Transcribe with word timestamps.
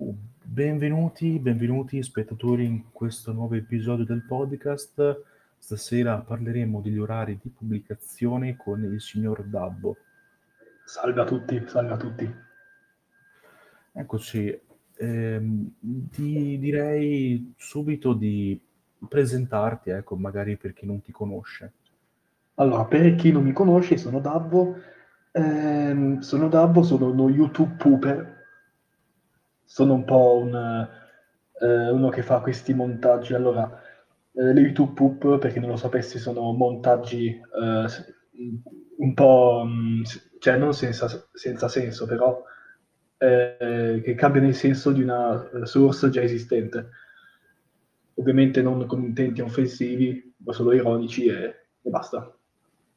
Benvenuti, 0.00 1.40
benvenuti 1.40 2.00
spettatori 2.04 2.64
in 2.64 2.92
questo 2.92 3.32
nuovo 3.32 3.56
episodio 3.56 4.04
del 4.04 4.22
podcast. 4.22 5.24
Stasera 5.58 6.18
parleremo 6.18 6.80
degli 6.80 6.98
orari 6.98 7.36
di 7.42 7.48
pubblicazione 7.48 8.56
con 8.56 8.84
il 8.84 9.00
signor 9.00 9.42
Dabbo. 9.42 9.96
Salve 10.84 11.20
a 11.20 11.24
tutti, 11.24 11.60
salve 11.66 11.92
a 11.94 11.96
tutti. 11.96 12.32
Eccoci, 13.90 14.60
ehm, 14.98 15.72
ti 16.12 16.58
direi 16.60 17.54
subito 17.56 18.12
di 18.12 18.60
presentarti, 19.08 19.90
ecco, 19.90 20.14
magari 20.14 20.56
per 20.56 20.74
chi 20.74 20.86
non 20.86 21.02
ti 21.02 21.10
conosce. 21.10 21.72
Allora, 22.54 22.84
per 22.84 23.16
chi 23.16 23.32
non 23.32 23.42
mi 23.42 23.52
conosce, 23.52 23.96
sono 23.96 24.20
Dabbo, 24.20 24.76
ehm, 25.32 26.20
sono 26.20 26.46
Dabbo, 26.46 26.84
sono 26.84 27.10
uno 27.10 27.28
YouTube 27.28 27.74
pooper, 27.76 28.37
sono 29.68 29.92
un 29.92 30.04
po' 30.06 30.38
un, 30.38 30.88
eh, 31.60 31.90
uno 31.90 32.08
che 32.08 32.22
fa 32.22 32.40
questi 32.40 32.72
montaggi. 32.72 33.34
Allora, 33.34 33.70
eh, 34.32 34.52
le 34.54 34.60
YouTube 34.60 34.94
Poop, 34.94 35.38
per 35.38 35.52
chi 35.52 35.60
non 35.60 35.68
lo 35.68 35.76
sapesse, 35.76 36.18
sono 36.18 36.52
montaggi 36.52 37.28
eh, 37.28 37.86
un 38.96 39.14
po', 39.14 39.64
mh, 39.66 40.02
cioè 40.38 40.56
non 40.56 40.72
senza, 40.72 41.06
senza 41.34 41.68
senso, 41.68 42.06
però 42.06 42.42
eh, 43.18 44.00
che 44.02 44.14
cambiano 44.14 44.48
il 44.48 44.54
senso 44.54 44.90
di 44.90 45.02
una 45.02 45.50
source 45.64 46.08
già 46.08 46.22
esistente. 46.22 46.88
Ovviamente 48.14 48.62
non 48.62 48.86
con 48.86 49.02
intenti 49.02 49.42
offensivi, 49.42 50.34
ma 50.38 50.54
solo 50.54 50.72
ironici 50.72 51.26
e, 51.26 51.44
e 51.82 51.90
basta. 51.90 52.34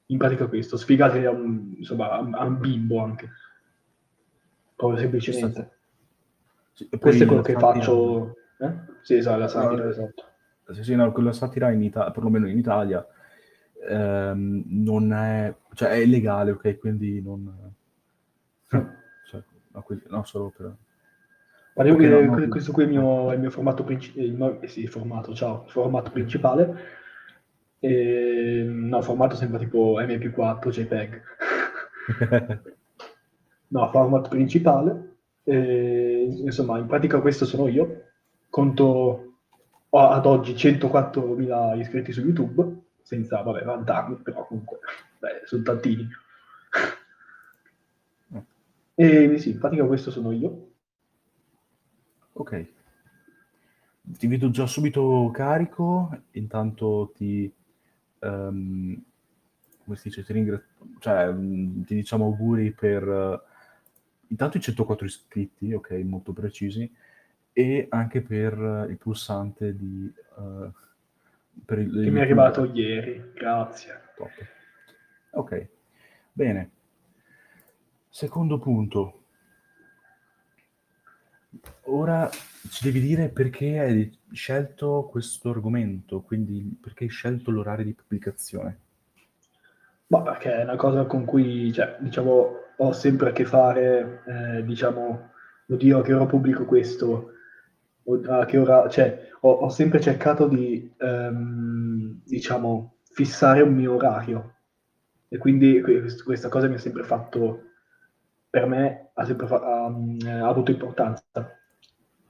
In 0.06 0.18
pratica 0.18 0.48
questo, 0.48 0.78
sfigate 0.78 1.26
a 1.26 1.32
un, 1.32 1.74
insomma, 1.76 2.12
a 2.12 2.46
un 2.46 2.60
bimbo 2.60 3.04
anche. 3.04 3.30
Proprio 4.74 5.00
semplicemente. 5.00 5.81
Sì, 6.74 6.90
Questo 6.90 7.24
è 7.24 7.28
quello 7.28 7.42
che 7.42 7.54
satira... 7.54 7.74
faccio. 7.74 8.36
Eh? 8.60 8.74
Sì, 9.02 9.16
esatto, 9.16 9.40
la 9.40 9.48
satira, 9.48 9.90
esatto. 9.90 10.24
Sì, 10.72 10.84
sì, 10.84 10.96
no, 10.96 11.12
quella 11.12 11.34
satira 11.34 11.72
in 11.72 11.84
Italia, 11.84 12.12
perlomeno 12.12 12.48
in 12.48 12.58
Italia, 12.58 13.06
ehm, 13.88 14.64
non 14.68 15.12
è, 15.12 15.54
cioè 15.74 15.90
è 15.90 15.96
illegale, 15.96 16.52
ok? 16.52 16.78
Quindi 16.78 17.22
non... 17.22 17.74
cioè, 19.26 19.44
no, 19.72 19.82
quindi, 19.82 20.06
no, 20.10 20.24
solo 20.24 20.54
per... 20.56 20.76
Ma 21.74 21.90
okay, 21.90 22.26
no, 22.26 22.36
no, 22.36 22.48
questo 22.50 22.74
qui 22.74 22.84
è 22.84 22.86
il 22.86 22.92
mio, 22.92 23.32
il 23.32 23.40
mio 23.40 23.50
formato 23.50 23.84
principale, 23.84 24.60
eh, 24.60 24.68
sì, 24.68 24.88
formato, 24.88 25.34
ciao, 25.34 25.66
formato 25.68 26.12
principale. 26.12 27.00
E, 27.80 28.64
no, 28.68 29.02
formato 29.02 29.36
sembra 29.36 29.58
tipo 29.58 30.00
MP4, 30.00 30.70
JPEG. 30.70 31.22
no, 33.70 33.90
formato 33.90 34.30
principale. 34.30 35.16
E, 35.44 36.11
insomma, 36.24 36.78
in 36.78 36.88
pratica 36.88 37.22
questo 37.22 37.46
sono 37.46 37.68
io. 37.68 38.06
Conto 38.50 39.36
ad 39.90 40.26
oggi 40.26 40.54
104.000 40.54 41.80
iscritti 41.80 42.12
su 42.12 42.22
YouTube, 42.22 42.84
senza, 43.02 43.42
vabbè, 43.42 43.64
vantarmi, 43.64 44.18
però 44.18 44.46
comunque, 44.46 44.80
beh, 45.20 45.42
sono 45.46 45.64
tantini. 45.64 46.08
E 48.96 49.38
sì, 49.38 49.52
in 49.52 49.60
pratica 49.60 49.86
questo 49.86 50.12
sono 50.12 50.32
io. 50.32 50.72
Ok. 52.34 52.66
Ti 54.02 54.28
vedo 54.28 54.50
già 54.50 54.66
subito 54.66 55.30
carico, 55.34 56.24
intanto 56.32 57.12
ti... 57.16 57.52
Um, 58.20 59.04
come 59.84 59.96
si 59.96 60.10
dice? 60.10 60.24
Ti 60.24 60.34
ringrazio, 60.34 60.68
cioè, 61.00 61.34
ti 61.34 61.96
diciamo 61.96 62.26
auguri 62.26 62.72
per 62.72 63.50
intanto 64.32 64.58
i 64.58 64.62
104 64.62 65.06
iscritti, 65.06 65.74
ok, 65.74 65.92
molto 66.04 66.34
precisi, 66.34 66.90
e 67.54 67.86
anche 67.90 68.22
per 68.22 68.88
il 68.90 68.98
pulsante 68.98 69.76
di... 69.76 70.12
Uh, 70.36 70.72
per 71.66 71.80
il, 71.80 71.92
che 71.92 72.10
mi 72.10 72.20
è 72.20 72.22
arrivato 72.22 72.64
ieri, 72.66 73.32
grazie. 73.36 74.00
Top. 74.16 74.32
Ok, 75.32 75.68
bene. 76.32 76.72
Secondo 78.10 78.58
punto. 78.58 79.18
Ora 81.86 82.30
ci 82.70 82.84
devi 82.86 83.02
dire 83.02 83.28
perché 83.28 83.80
hai 83.80 84.18
scelto 84.32 85.08
questo 85.12 85.50
argomento, 85.50 86.22
quindi 86.22 86.78
perché 86.82 87.04
hai 87.04 87.10
scelto 87.10 87.52
l'orario 87.52 87.84
di 87.84 87.94
pubblicazione. 87.94 88.80
Ma 90.08 90.22
perché 90.22 90.54
è 90.54 90.64
una 90.64 90.76
cosa 90.76 91.06
con 91.06 91.26
cui, 91.26 91.72
cioè, 91.72 91.98
diciamo, 92.00 92.71
ho 92.78 92.92
sempre 92.94 93.30
a 93.30 93.32
che 93.34 93.46
fare, 93.46 94.24
eh, 94.26 94.64
diciamo, 94.64 95.32
oddio, 95.68 96.00
a 96.00 96.02
che 96.02 96.14
ora 96.14 96.26
pubblico 96.26 96.66
questo, 96.66 97.32
a 98.28 98.46
che 98.46 98.58
ora, 98.58 98.90
cioè, 98.90 99.30
ho, 99.42 99.50
ho 99.52 99.70
sempre 99.70 100.00
cercato 100.02 100.48
di, 100.48 100.92
ehm, 100.98 102.22
diciamo, 102.26 102.98
fissare 103.04 103.62
un 103.62 103.74
mio 103.74 103.96
orario. 103.96 104.56
E 105.30 105.38
quindi 105.38 105.82
questa 106.24 106.50
cosa 106.50 106.68
mi 106.68 106.76
ha 106.76 106.78
sempre 106.78 107.04
fatto, 107.04 107.64
per 108.50 108.66
me, 108.68 109.12
ha 109.14 109.26
sempre 109.26 109.48
fa- 109.48 109.62
ha, 109.62 109.86
ha 109.86 110.48
avuto 110.48 110.72
importanza. 110.72 111.24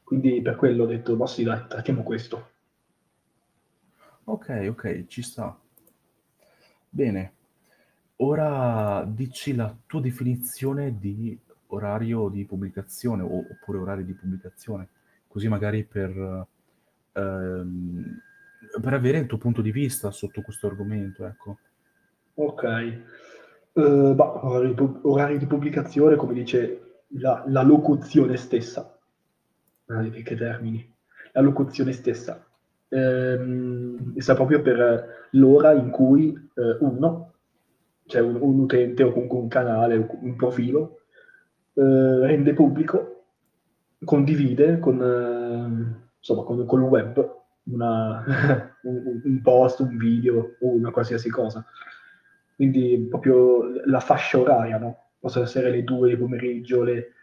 Quindi 0.03 0.41
per 0.41 0.55
quello 0.55 0.83
ho 0.83 0.87
detto, 0.87 1.15
ma 1.15 1.25
sì, 1.27 1.43
dai, 1.43 1.65
trattiamo 1.67 2.03
questo. 2.03 2.49
Ok, 4.25 4.49
ok, 4.69 5.05
ci 5.07 5.21
sta. 5.21 5.55
Bene. 6.91 7.33
Ora 8.23 9.03
dici 9.07 9.55
la 9.55 9.75
tua 9.87 9.99
definizione 9.99 10.97
di 10.99 11.37
orario 11.67 12.29
di 12.29 12.45
pubblicazione 12.45 13.23
o, 13.23 13.45
oppure 13.49 13.79
orario 13.79 14.05
di 14.05 14.13
pubblicazione, 14.13 14.89
così 15.27 15.47
magari 15.47 15.83
per, 15.83 16.45
ehm, 17.13 18.21
per 18.79 18.93
avere 18.93 19.17
il 19.17 19.25
tuo 19.25 19.39
punto 19.39 19.61
di 19.61 19.71
vista 19.71 20.11
sotto 20.11 20.41
questo 20.41 20.67
argomento. 20.67 21.25
Ecco. 21.25 21.57
Ok, 22.35 23.01
uh, 23.73 24.13
bah, 24.13 24.45
orari, 24.45 24.75
orari, 25.01 25.37
di 25.39 25.47
pubblicazione, 25.47 26.15
come 26.15 26.33
dice 26.33 27.05
la, 27.13 27.43
la 27.47 27.63
locuzione 27.63 28.37
stessa, 28.37 28.99
eh, 29.87 30.21
che 30.21 30.35
termini, 30.35 30.93
la 31.31 31.41
locuzione 31.41 31.91
stessa, 31.91 32.45
ehm, 32.87 34.15
sta 34.17 34.35
proprio 34.35 34.61
per 34.61 35.27
l'ora 35.31 35.71
in 35.73 35.89
cui 35.89 36.33
eh, 36.33 36.77
uno 36.81 37.30
c'è 38.11 38.19
un, 38.19 38.35
un, 38.35 38.59
utente 38.59 39.03
o 39.03 39.13
comunque 39.13 39.39
un 39.39 39.47
canale, 39.47 39.95
un 39.95 40.35
profilo, 40.35 41.03
eh, 41.75 42.19
rende 42.19 42.53
pubblico, 42.53 43.23
condivide 44.03 44.79
con, 44.79 45.01
eh, 45.01 45.97
insomma, 46.17 46.43
con, 46.43 46.65
con 46.65 46.81
il 46.81 46.87
web 46.87 47.39
una, 47.63 48.25
un, 48.83 49.21
un, 49.23 49.41
post, 49.41 49.79
un 49.79 49.95
video 49.95 50.57
o 50.59 50.73
una 50.73 50.91
qualsiasi 50.91 51.29
cosa. 51.29 51.65
Quindi 52.53 53.07
proprio 53.09 53.81
la 53.85 54.01
fascia 54.01 54.39
oraria, 54.39 54.77
no? 54.77 55.11
Possono 55.17 55.45
essere 55.45 55.71
le 55.71 55.83
2 55.85 56.09
di 56.09 56.17
pomeriggio, 56.17 56.83
le, 56.83 57.13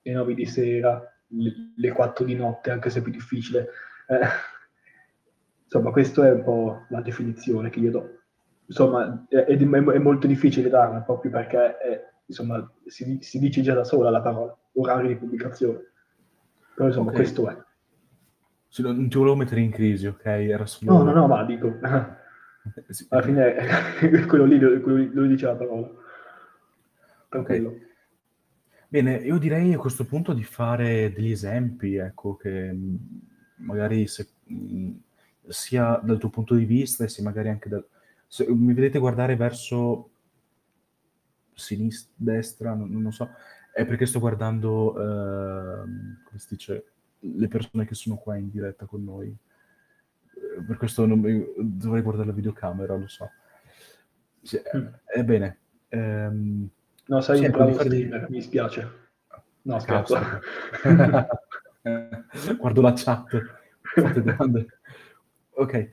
le 0.00 0.12
9 0.12 0.32
di 0.32 0.46
sera, 0.46 0.98
le, 1.26 1.52
le 1.76 1.92
4 1.92 2.24
di 2.24 2.34
notte, 2.34 2.70
anche 2.70 2.88
se 2.88 3.00
è 3.00 3.02
più 3.02 3.12
difficile. 3.12 3.68
Eh, 4.08 4.26
insomma, 5.64 5.90
questa 5.90 6.26
è 6.26 6.30
un 6.30 6.42
po' 6.42 6.86
la 6.88 7.02
definizione 7.02 7.68
che 7.68 7.80
io 7.80 7.90
do 7.90 8.17
insomma, 8.68 9.26
è, 9.28 9.36
è, 9.36 9.56
è, 9.56 9.98
molto 9.98 10.26
difficile 10.26 10.68
darla 10.68 11.00
proprio 11.00 11.30
perché 11.30 11.78
è, 11.78 12.08
insomma, 12.26 12.70
si, 12.86 13.18
si, 13.20 13.38
dice 13.38 13.62
già 13.62 13.74
da 13.74 13.84
sola 13.84 14.10
la 14.10 14.20
parola, 14.20 14.56
orario 14.74 15.08
di 15.08 15.16
pubblicazione. 15.16 15.92
Però 16.74 16.86
insomma, 16.86 17.10
okay. 17.10 17.22
questo 17.22 17.48
è. 17.48 17.56
Sì, 18.68 18.82
non 18.82 19.08
ti 19.08 19.16
volevo 19.16 19.36
mettere 19.36 19.62
in 19.62 19.70
crisi, 19.70 20.06
ok? 20.06 20.24
Era 20.24 20.66
solo... 20.66 20.92
No, 20.92 21.02
no, 21.02 21.12
no, 21.12 21.26
ma 21.26 21.44
dico, 21.44 21.78
alla 21.80 23.22
fine 23.22 23.56
quello 24.28 24.44
lì 24.44 24.58
quello, 24.58 25.10
lo 25.12 25.26
dice 25.26 25.46
la 25.46 25.56
parola. 25.56 25.90
Tranquillo. 27.28 27.68
Okay. 27.68 27.86
Bene, 28.90 29.16
io 29.16 29.38
direi 29.38 29.72
a 29.72 29.78
questo 29.78 30.04
punto 30.04 30.32
di 30.32 30.44
fare 30.44 31.12
degli 31.12 31.30
esempi, 31.30 31.96
ecco, 31.96 32.36
che 32.36 32.74
magari 33.56 34.06
se, 34.06 34.28
sia 35.46 36.00
dal 36.02 36.18
tuo 36.18 36.30
punto 36.30 36.54
di 36.54 36.64
vista 36.64 37.04
e 37.04 37.08
sia 37.08 37.22
magari 37.22 37.48
anche 37.48 37.68
dal, 37.68 37.86
se 38.28 38.46
mi 38.46 38.74
vedete 38.74 38.98
guardare 38.98 39.34
verso 39.36 40.10
sinistra, 41.54 42.12
destra, 42.14 42.74
non, 42.74 42.90
non 42.90 43.12
so, 43.12 43.30
è 43.72 43.84
perché 43.86 44.06
sto 44.06 44.20
guardando, 44.20 44.92
eh, 44.92 45.82
come 46.24 46.38
si 46.38 46.46
dice, 46.50 46.84
le 47.20 47.48
persone 47.48 47.86
che 47.86 47.94
sono 47.94 48.16
qua 48.16 48.36
in 48.36 48.50
diretta 48.50 48.86
con 48.86 49.02
noi. 49.02 49.28
Eh, 49.28 50.62
per 50.62 50.76
questo 50.76 51.06
non, 51.06 51.20
dovrei 51.58 52.02
guardare 52.02 52.28
la 52.28 52.34
videocamera, 52.34 52.94
lo 52.94 53.08
so. 53.08 53.30
Sì, 54.42 54.60
mm. 54.76 54.86
Ebbene. 55.14 55.58
Ehm, 55.88 56.68
no, 57.06 57.20
sei 57.20 57.44
un 57.44 57.50
bravo 57.50 57.72
streamer, 57.72 58.26
di... 58.26 58.32
mi 58.32 58.42
spiace. 58.42 59.06
No, 59.62 59.78
scherzo. 59.80 60.18
Guardo 62.58 62.80
la 62.80 62.92
chat. 62.94 63.28
Fate 63.80 64.22
domande. 64.22 64.66
Ok. 65.50 65.90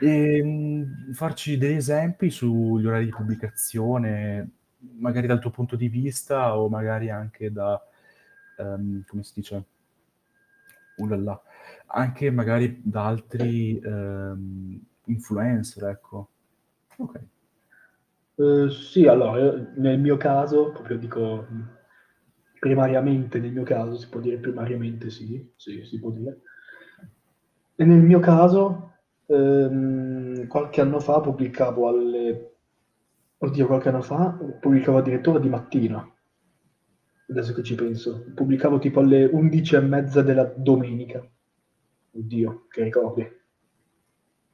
E, 0.00 0.36
ehm, 0.38 1.12
farci 1.12 1.58
degli 1.58 1.76
esempi 1.76 2.30
sugli 2.30 2.86
orari 2.86 3.04
di 3.06 3.10
pubblicazione, 3.10 4.50
magari 4.98 5.26
dal 5.26 5.38
tuo 5.40 5.50
punto 5.50 5.76
di 5.76 5.88
vista 5.88 6.58
o 6.58 6.68
magari 6.68 7.10
anche 7.10 7.52
da, 7.52 7.80
um, 8.58 9.04
come 9.06 9.22
si 9.22 9.32
dice, 9.34 9.64
Ulala. 10.96 11.40
Anche 11.86 12.30
magari 12.30 12.80
da 12.82 13.06
altri 13.06 13.78
ehm, 13.78 14.80
influencer, 15.06 15.84
ecco. 15.88 16.28
Ok. 16.96 17.20
Uh, 18.34 18.68
sì, 18.68 19.06
allora, 19.06 19.54
nel 19.76 19.98
mio 20.00 20.16
caso, 20.16 20.70
proprio 20.72 20.96
dico 20.96 21.46
primariamente 22.58 23.40
nel 23.40 23.52
mio 23.52 23.64
caso, 23.64 23.96
si 23.98 24.08
può 24.08 24.20
dire 24.20 24.36
primariamente 24.38 25.10
sì, 25.10 25.52
sì, 25.56 25.84
si 25.84 25.98
può 25.98 26.10
dire. 26.10 26.40
E 27.74 27.84
nel 27.84 28.02
mio 28.02 28.20
caso, 28.20 28.91
ehm, 29.26 30.46
qualche 30.46 30.80
anno 30.80 31.00
fa 31.00 31.20
pubblicavo 31.20 31.88
alle... 31.88 32.50
Oddio, 33.38 33.66
qualche 33.66 33.88
anno 33.88 34.02
fa 34.02 34.38
pubblicavo 34.60 34.98
addirittura 34.98 35.38
di 35.40 35.48
mattina, 35.48 36.08
adesso 37.28 37.52
che 37.52 37.62
ci 37.62 37.74
penso. 37.74 38.24
Pubblicavo 38.34 38.78
tipo 38.78 39.00
alle 39.00 39.24
11 39.24 39.74
e 39.74 39.80
mezza 39.80 40.22
della 40.22 40.44
domenica. 40.44 41.26
Oddio, 42.12 42.66
che 42.68 42.82
ricordi. 42.84 43.40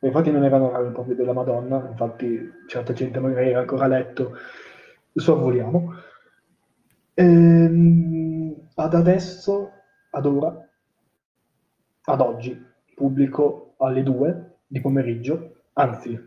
Infatti 0.01 0.31
non 0.31 0.45
erano 0.45 0.69
orari 0.69 0.93
proprio 0.93 1.17
della 1.17 1.33
Madonna, 1.33 1.89
infatti 1.89 2.51
certa 2.67 2.93
gente 2.93 3.19
magari 3.19 3.51
era 3.51 3.61
ancora 3.61 3.85
a 3.85 3.89
letto, 3.89 4.33
sorvoliamo. 5.13 5.93
Ehm, 7.15 8.69
ad 8.75 8.95
adesso, 8.95 9.71
ad 10.11 10.25
ora, 10.25 10.69
ad 12.05 12.21
oggi, 12.21 12.65
pubblico 12.95 13.75
alle 13.79 14.03
2 14.05 14.58
di 14.69 14.81
pomeriggio, 14.81 15.63
anzi, 15.73 16.19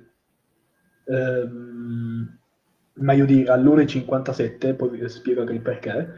ehm, 1.06 2.38
meglio 2.94 3.26
dire 3.26 3.52
all'1.57, 3.52 4.76
poi 4.76 4.90
vi 4.90 5.10
spiego 5.10 5.42
anche 5.42 5.54
il 5.54 5.62
perché. 5.62 6.14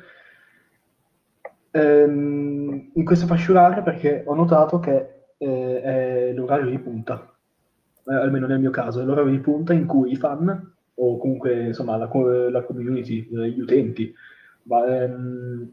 Ehm, 1.71 2.91
in 2.93 3.05
questa 3.05 3.25
fascia 3.27 3.51
oraria 3.51 3.81
perché 3.81 4.23
ho 4.25 4.35
notato 4.35 4.79
che 4.79 5.25
eh, 5.37 5.81
è 5.81 6.33
l'orario 6.33 6.69
di 6.69 6.79
punta 6.79 7.33
eh, 8.05 8.13
almeno 8.15 8.47
nel 8.47 8.59
mio 8.59 8.69
caso, 8.69 9.01
è 9.01 9.03
l'orario 9.03 9.31
di 9.31 9.39
punta 9.39 9.73
in 9.73 9.85
cui 9.85 10.11
i 10.11 10.15
fan, 10.15 10.73
o 10.95 11.17
comunque 11.17 11.67
insomma 11.67 11.95
la, 11.97 12.09
la 12.49 12.63
community, 12.63 13.27
eh, 13.31 13.49
gli 13.49 13.61
utenti, 13.61 14.13
va, 14.63 15.03
ehm, 15.03 15.71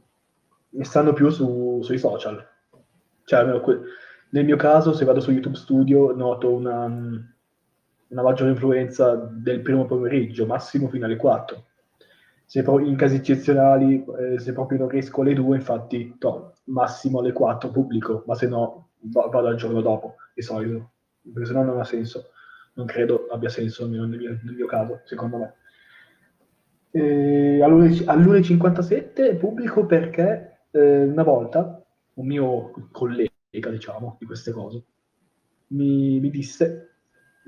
stanno 0.80 1.12
più 1.12 1.28
su, 1.30 1.80
sui 1.82 1.98
social. 1.98 2.46
Cioè, 3.24 3.60
nel 4.30 4.44
mio 4.44 4.56
caso, 4.56 4.92
se 4.92 5.04
vado 5.04 5.20
su 5.20 5.32
YouTube 5.32 5.56
Studio, 5.56 6.14
noto 6.14 6.52
una, 6.52 6.84
una 6.84 8.22
maggiore 8.22 8.50
influenza 8.50 9.14
del 9.14 9.60
primo 9.60 9.86
pomeriggio, 9.86 10.46
massimo 10.46 10.88
fino 10.88 11.06
alle 11.06 11.16
4. 11.16 11.64
Se 12.44 12.62
poi 12.62 12.88
in 12.88 12.96
casi 12.96 13.16
eccezionali, 13.16 14.04
eh, 14.18 14.38
se 14.38 14.52
proprio 14.52 14.78
non 14.78 14.88
riesco 14.88 15.22
alle 15.22 15.34
2, 15.34 15.56
infatti, 15.56 16.16
to, 16.18 16.54
massimo 16.64 17.20
alle 17.20 17.32
4 17.32 17.70
pubblico, 17.70 18.24
ma 18.26 18.34
se 18.34 18.48
no 18.48 18.90
vado 19.00 19.46
al 19.46 19.56
giorno 19.56 19.80
dopo, 19.80 20.16
di 20.34 20.42
solito 20.42 20.90
perché 21.22 21.46
se 21.46 21.52
no 21.52 21.64
non 21.64 21.80
ha 21.80 21.84
senso. 21.84 22.30
Non 22.74 22.86
credo 22.86 23.26
abbia 23.30 23.48
senso, 23.48 23.84
almeno 23.84 24.06
nel 24.06 24.18
mio, 24.18 24.38
nel 24.42 24.54
mio 24.54 24.66
caso, 24.66 25.00
secondo 25.04 25.38
me. 25.38 25.54
E 26.92 27.62
all'1.57 27.62 29.36
pubblico 29.38 29.86
perché 29.86 30.60
eh, 30.70 31.04
una 31.04 31.22
volta 31.22 31.84
un 32.14 32.26
mio 32.26 32.72
collega, 32.90 33.29
diciamo, 33.50 34.16
di 34.18 34.26
queste 34.26 34.52
cose, 34.52 34.84
mi, 35.68 36.20
mi 36.20 36.30
disse 36.30 36.96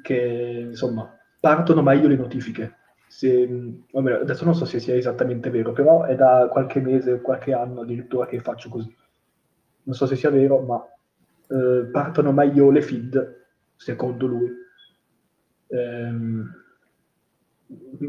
che, 0.02 0.66
insomma, 0.70 1.16
partono 1.38 1.82
meglio 1.82 2.08
le 2.08 2.16
notifiche. 2.16 2.76
Se, 3.06 3.46
vabbè, 3.90 4.12
adesso 4.12 4.44
non 4.44 4.54
so 4.54 4.64
se 4.64 4.80
sia 4.80 4.94
esattamente 4.94 5.50
vero, 5.50 5.72
però 5.72 6.04
è 6.04 6.14
da 6.14 6.48
qualche 6.50 6.80
mese, 6.80 7.20
qualche 7.20 7.52
anno 7.52 7.82
addirittura 7.82 8.26
che 8.26 8.40
faccio 8.40 8.68
così. 8.68 8.94
Non 9.84 9.94
so 9.94 10.06
se 10.06 10.16
sia 10.16 10.30
vero, 10.30 10.60
ma 10.60 10.82
eh, 11.48 11.88
partono 11.90 12.32
meglio 12.32 12.70
le 12.70 12.82
feed 12.82 13.40
secondo 13.76 14.26
lui. 14.26 14.50
Ehm, 15.68 16.50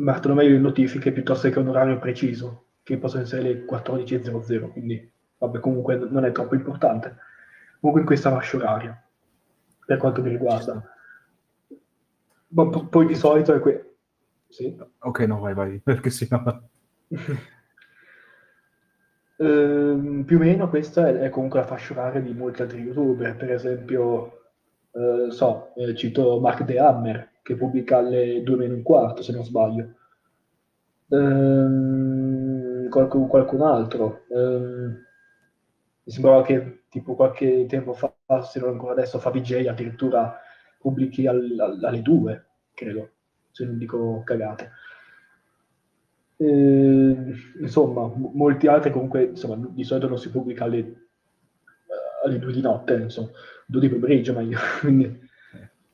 partono 0.06 0.36
meglio 0.36 0.52
le 0.52 0.60
notifiche 0.60 1.12
piuttosto 1.12 1.50
che 1.50 1.60
un 1.60 1.68
orario 1.68 2.00
preciso, 2.00 2.66
che 2.84 2.98
possono 2.98 3.24
essere 3.24 3.42
le 3.42 3.66
14.00, 3.66 4.72
quindi 4.72 5.12
vabbè, 5.38 5.60
comunque 5.60 5.96
non 5.96 6.26
è 6.26 6.32
troppo 6.32 6.56
importante. 6.56 7.18
Comunque 7.84 8.00
in 8.00 8.08
questa 8.08 8.32
fascia 8.32 8.56
oraria, 8.56 9.04
per 9.86 9.98
quanto 9.98 10.22
mi 10.24 10.30
riguarda. 10.30 10.82
Ma 12.56 12.70
p- 12.70 12.88
poi 12.90 13.06
di 13.08 13.16
solito 13.16 13.54
è 13.54 13.60
que- 13.60 13.96
sì. 14.48 14.76
Ok, 15.00 15.20
no, 15.22 15.40
vai, 15.40 15.54
vai, 15.54 15.80
perché 15.84 16.10
si 16.10 16.28
no... 16.30 16.70
ehm, 19.38 20.24
più 20.26 20.38
o 20.38 20.40
meno 20.40 20.70
questa 20.70 21.08
è, 21.08 21.14
è 21.20 21.30
comunque 21.30 21.60
la 21.60 21.66
fascia 21.66 21.94
oraria 21.94 22.22
di 22.22 22.34
molti 22.34 22.62
altri 22.62 22.82
youtuber, 22.82 23.36
per 23.36 23.52
esempio 23.52 24.40
eh, 24.92 25.28
so, 25.32 25.74
eh, 25.76 25.96
cito 25.96 26.40
Mark 26.40 26.64
De 26.64 26.80
Hammer, 26.80 27.30
che 27.42 27.56
pubblica 27.56 27.98
alle 27.98 28.42
2 28.44 28.56
meno 28.56 28.76
un 28.76 28.84
quarto, 28.84 29.22
se 29.24 29.32
non 29.34 29.44
sbaglio. 29.44 29.94
Ehm, 31.18 32.90
qualcun, 32.90 33.28
qualcun 33.28 33.62
altro. 33.62 34.26
Ehm, 34.30 34.98
mi 36.06 36.12
sembrava 36.12 36.42
che 36.44 36.84
tipo 36.90 37.16
qualche 37.16 37.66
tempo 37.68 37.94
fa, 37.94 38.14
se 38.44 38.60
non 38.60 38.70
ancora 38.70 38.92
adesso, 38.94 39.20
Favij 39.20 39.68
addirittura 39.68 40.38
pubblichi 40.78 41.28
al, 41.28 41.56
al, 41.58 41.84
alle 41.84 42.02
2, 42.02 42.46
credo, 42.74 43.10
se 43.52 43.66
non 43.66 43.78
dico 43.78 44.22
cagate. 44.24 44.72
Eh, 46.36 47.34
insomma, 47.62 48.12
molti 48.16 48.68
altri 48.68 48.92
comunque, 48.92 49.24
insomma, 49.26 49.56
di 49.72 49.84
solito 49.84 50.08
non 50.10 50.18
si 50.18 50.30
pubblica 50.30 50.66
alle, 50.66 51.08
alle 52.26 52.40
2 52.40 52.52
di 52.52 52.62
notte, 52.62 52.96
insomma, 52.96 53.30
2 53.66 53.80
di 53.82 53.90
pomeriggio 53.90 54.34
meglio, 54.34 54.60
quindi 54.82 55.20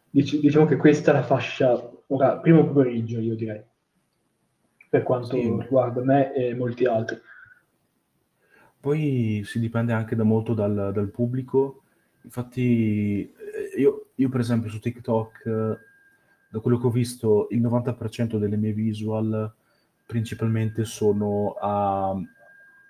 dic- 0.09 0.39
diciamo 0.39 0.65
che 0.65 0.77
questa 0.77 1.11
è 1.11 1.13
la 1.13 1.23
fascia, 1.23 1.91
ora, 2.07 2.37
primo 2.39 2.65
pomeriggio 2.65 3.19
io 3.19 3.35
direi, 3.35 3.63
per 4.89 5.03
quanto 5.03 5.35
sì. 5.35 5.55
riguarda 5.59 6.01
me 6.01 6.33
e 6.33 6.55
molti 6.55 6.85
altri. 6.85 7.19
Poi 8.79 9.41
si 9.45 9.59
dipende 9.59 9.93
anche 9.93 10.15
da 10.15 10.23
molto 10.23 10.53
dal, 10.53 10.91
dal 10.93 11.09
pubblico, 11.09 11.83
infatti 12.21 13.21
eh, 13.23 13.79
io, 13.79 14.07
io, 14.15 14.29
per 14.29 14.39
esempio 14.39 14.69
su 14.69 14.79
TikTok, 14.79 15.43
da 16.49 16.59
quello 16.59 16.79
che 16.79 16.87
ho 16.87 16.91
visto, 16.91 17.47
il 17.51 17.61
90% 17.61 18.37
delle 18.37 18.57
mie 18.57 18.73
visual 18.73 19.53
principalmente 20.05 20.85
sono 20.85 21.55
a 21.59 22.15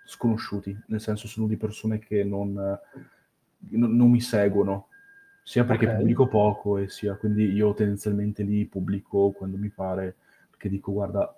sconosciuti, 0.06 0.78
nel 0.88 1.02
senso 1.02 1.28
sono 1.28 1.48
di 1.48 1.58
persone 1.58 2.00
che 2.00 2.24
non 2.24 2.80
non, 3.60 3.96
non 3.96 4.10
mi 4.10 4.22
seguono, 4.22 4.88
sia 5.44 5.66
perché 5.66 5.86
okay. 5.86 5.98
pubblico 5.98 6.28
poco 6.28 6.78
e 6.78 6.90
sia 6.90 7.16
quindi 7.16 7.52
io 7.52 7.74
tendenzialmente 7.74 8.44
lì 8.44 8.66
pubblico 8.66 9.32
quando 9.32 9.58
mi 9.58 9.70
pare, 9.70 10.16
perché 10.50 10.70
dico 10.70 10.92
guarda, 10.92 11.36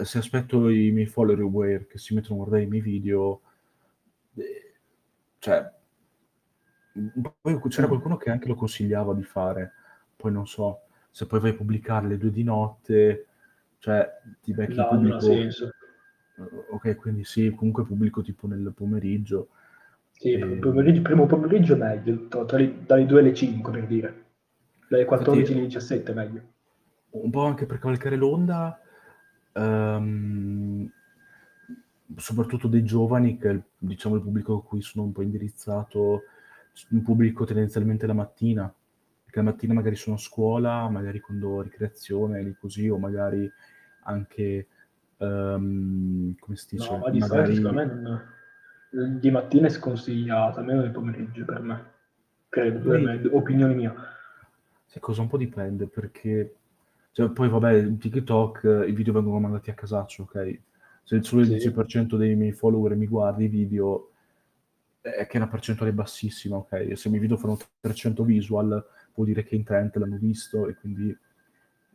eh, 0.00 0.04
se 0.04 0.18
aspetto 0.18 0.68
i 0.68 0.90
miei 0.90 1.06
follower 1.06 1.86
che 1.86 1.98
si 1.98 2.14
mettono 2.14 2.34
a 2.34 2.38
guardare 2.38 2.64
i 2.64 2.68
miei 2.68 2.82
video, 2.82 3.40
eh, 4.34 4.74
cioè, 5.38 5.70
poi 7.40 7.60
c'era 7.68 7.86
qualcuno 7.86 8.16
che 8.16 8.30
anche 8.30 8.48
lo 8.48 8.54
consigliava 8.54 9.14
di 9.14 9.22
fare, 9.22 9.72
poi 10.16 10.32
non 10.32 10.46
so, 10.46 10.82
se 11.10 11.26
poi 11.26 11.40
vai 11.40 11.50
a 11.50 11.54
pubblicare 11.54 12.08
le 12.08 12.18
due 12.18 12.30
di 12.30 12.42
notte, 12.42 13.26
cioè 13.78 14.08
ti 14.40 14.52
becchi 14.52 14.76
no, 14.76 14.88
pubblico... 14.88 15.20
senso. 15.20 15.70
Ok, 16.70 16.96
quindi 16.96 17.24
sì, 17.24 17.50
comunque 17.54 17.84
pubblico 17.84 18.22
tipo 18.22 18.46
nel 18.48 18.72
pomeriggio, 18.74 19.48
sì, 20.10 20.32
e... 20.32 20.44
pomeriggio, 20.58 21.02
primo 21.02 21.26
pomeriggio 21.26 21.76
meglio, 21.76 22.26
tra 22.28 22.58
le, 22.58 22.84
dalle 22.84 23.06
2 23.06 23.20
alle 23.20 23.34
5 23.34 23.72
per 23.72 23.86
dire. 23.86 24.24
Dalle 24.88 25.04
14 25.04 25.52
alle 25.52 25.62
17 25.62 26.12
meglio. 26.12 26.42
Un 27.10 27.30
po' 27.30 27.44
anche 27.44 27.66
per 27.66 27.78
cavalcare 27.78 28.16
l'onda, 28.16 28.80
um, 29.52 30.90
soprattutto 32.16 32.68
dei 32.68 32.84
giovani, 32.84 33.38
che 33.38 33.50
è 33.50 33.62
diciamo 33.78 34.16
il 34.16 34.22
pubblico 34.22 34.56
a 34.56 34.62
cui 34.62 34.82
sono 34.82 35.04
un 35.04 35.12
po' 35.12 35.22
indirizzato, 35.22 36.22
un 36.90 37.02
pubblico 37.02 37.44
tendenzialmente 37.44 38.06
la 38.06 38.14
mattina, 38.14 38.72
perché 39.22 39.38
la 39.38 39.50
mattina 39.50 39.74
magari 39.74 39.96
sono 39.96 40.16
a 40.16 40.18
scuola, 40.18 40.88
magari 40.88 41.20
quando 41.20 41.48
ho 41.48 41.62
ricreazione, 41.62 42.42
lì 42.42 42.54
così, 42.58 42.88
o 42.88 42.98
magari 42.98 43.50
anche, 44.04 44.66
um, 45.18 46.34
come 46.38 46.56
si 46.56 46.76
dice? 46.76 46.96
No, 46.96 47.10
di 47.10 47.18
magari... 47.18 47.60
non 47.60 48.30
di 48.92 49.30
mattina 49.30 49.68
è 49.68 49.70
sconsigliata, 49.70 50.60
almeno 50.60 50.82
nel 50.82 50.90
pomeriggio 50.90 51.46
per 51.46 51.60
me. 51.60 51.90
Credo, 52.50 52.90
per 52.90 53.00
me, 53.00 53.22
opinione 53.32 53.74
mia. 53.74 53.94
Sai 54.84 55.00
cosa 55.00 55.22
un 55.22 55.28
po' 55.28 55.38
dipende, 55.38 55.86
perché 55.86 56.56
cioè, 57.12 57.28
poi 57.30 57.48
vabbè, 57.48 57.74
in 57.74 57.98
TikTok 57.98 58.84
i 58.88 58.92
video 58.92 59.12
vengono 59.12 59.38
mandati 59.38 59.70
a 59.70 59.74
casaccio, 59.74 60.22
ok? 60.22 60.60
Se 61.02 61.22
solo 61.22 61.42
il 61.42 61.60
sì. 61.60 61.68
10% 61.68 62.16
dei 62.16 62.34
miei 62.34 62.52
follower 62.52 62.94
mi 62.96 63.06
guarda 63.06 63.42
i 63.42 63.48
video, 63.48 64.10
è 65.00 65.26
che 65.26 65.32
è 65.32 65.36
una 65.36 65.48
percentuale 65.48 65.92
bassissima, 65.92 66.56
ok? 66.56 66.72
E 66.72 66.96
se 66.96 67.08
i 67.08 67.10
miei 67.10 67.22
video 67.22 67.36
fanno 67.36 67.58
300 67.80 68.24
visual, 68.24 68.84
vuol 69.14 69.26
dire 69.26 69.44
che 69.44 69.56
in 69.56 69.64
30 69.64 69.98
l'hanno 69.98 70.16
visto, 70.16 70.68
e 70.68 70.74
quindi 70.74 71.14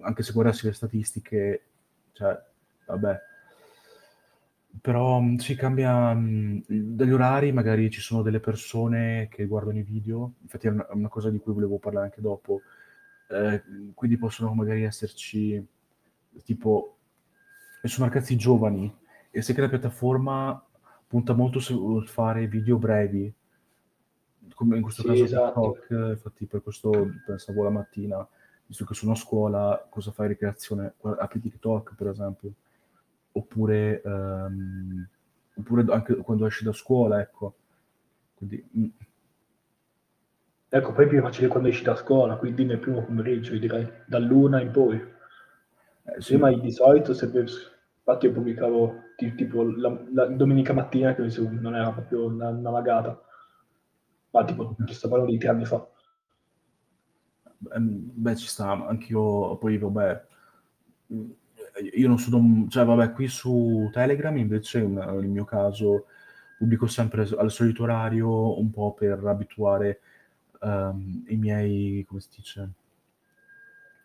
anche 0.02 0.22
se 0.24 0.34
guardassi 0.34 0.68
le 0.68 0.74
statistiche, 0.74 1.62
cioè, 2.12 2.40
vabbè, 2.86 3.20
però 4.82 5.20
mh, 5.20 5.38
si 5.38 5.56
cambia 5.56 6.14
mh, 6.14 6.66
dagli 6.68 7.12
orari, 7.12 7.52
magari 7.52 7.90
ci 7.90 8.02
sono 8.02 8.22
delle 8.22 8.40
persone 8.40 9.28
che 9.32 9.48
guardano 9.48 9.80
i 9.80 9.84
video, 9.84 10.34
infatti 10.42 10.68
è 10.68 10.70
una, 10.70 10.86
una 10.92 11.10
cosa 11.10 11.30
di 11.30 11.40
cui 11.40 11.54
volevo 11.54 11.78
parlare 11.80 12.06
anche 12.06 12.22
dopo, 12.22 12.62
eh, 13.30 13.64
quindi 13.94 14.18
possono 14.18 14.54
magari 14.54 14.84
esserci 14.84 15.66
tipo, 16.44 16.98
sono 17.84 18.08
ragazzi 18.08 18.36
giovani 18.36 18.94
e 19.32 19.42
se 19.42 19.54
che 19.54 19.62
la 19.62 19.70
piattaforma 19.70 20.62
punta 21.08 21.34
molto 21.34 21.60
sul 21.60 22.08
fare 22.08 22.48
video 22.48 22.78
brevi, 22.78 23.34
come 24.54 24.78
in 24.78 24.82
questo 24.82 25.04
Sì, 25.04 25.08
caso 25.10 25.24
esatto. 25.24 25.62
TikTok, 25.62 26.10
infatti 26.16 26.46
per 26.46 26.64
questo 26.64 26.92
pensavo 27.26 27.64
la 27.64 27.70
mattina, 27.70 28.28
visto 28.66 28.86
che 28.86 28.94
sono 28.94 29.12
a 29.12 29.16
scuola, 29.16 29.88
cosa 29.90 30.12
fai 30.12 30.30
ricreazione? 30.30 30.94
Apri 31.02 31.40
TikTok 31.40 31.96
per 31.96 32.08
esempio, 32.08 32.52
oppure, 33.34 34.02
ehm, 34.02 35.08
oppure 35.56 35.86
anche 35.94 36.16
quando 36.18 36.46
esci 36.46 36.64
da 36.64 36.74
scuola, 36.74 37.22
ecco. 37.22 37.56
Quindi, 38.36 38.68
mm, 38.78 38.86
Ecco, 40.70 40.94
poi 40.94 41.04
è 41.06 41.08
più 41.10 41.22
facile 41.22 41.50
quando 41.50 41.68
esci 41.68 41.84
da 41.84 41.96
scuola, 41.96 42.38
quindi 42.38 42.64
nel 42.64 42.80
primo 42.80 43.04
pomeriggio, 43.04 43.54
io 43.54 43.60
direi, 43.60 43.86
dall'una 44.06 44.62
in 44.62 44.72
poi. 44.72 44.96
eh, 44.96 46.22
sì, 46.22 46.34
Prima 46.34 46.52
di 46.52 46.72
solito, 46.72 47.14
se, 47.14 47.26
infatti 47.26 48.26
io 48.26 48.32
pubblicavo 48.34 48.96
ti- 49.16 49.34
tipo 49.36 49.64
la, 49.64 49.90
la 50.14 50.26
domenica 50.28 50.74
mattina, 50.74 51.14
che 51.16 51.24
non 51.60 51.76
era 51.76 51.92
proprio 51.92 52.26
una, 52.26 52.50
una 52.50 52.70
vagata, 52.70 53.20
ma 54.32 54.44
tipo, 54.46 54.74
ti 54.86 54.94
sto 54.94 55.10
parlando 55.10 55.34
di 55.34 55.38
tre 55.40 55.50
anni 55.50 55.66
fa. 55.66 55.86
Ehm, 57.76 58.12
Beh, 58.16 58.36
ci 58.36 58.48
sta, 58.48 58.72
anch'io, 58.88 59.58
poi 59.58 59.78
vabbè, 59.78 60.26
io 61.96 62.08
non 62.08 62.18
sono, 62.20 62.66
cioè 62.70 62.86
vabbè, 62.86 63.12
qui 63.14 63.28
su 63.28 63.90
Telegram 63.92 64.36
invece, 64.38 64.80
in- 64.80 64.94
nel 64.94 65.28
mio 65.28 65.46
caso, 65.46 66.06
pubblico 66.58 66.88
sempre 66.88 67.28
al 67.38 67.52
solito 67.52 67.84
orario, 67.84 68.60
un 68.60 68.72
po' 68.72 68.94
per 68.94 69.24
abituare 69.26 70.00
ehm, 70.62 71.24
i 71.28 71.36
miei, 71.38 72.06
come 72.08 72.20
si 72.22 72.30
dice, 72.36 72.70